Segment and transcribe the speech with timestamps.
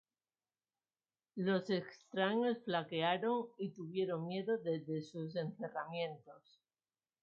[1.35, 6.59] Los extraños flaquearon, Y tuvieron miedo desde sus encerramientos.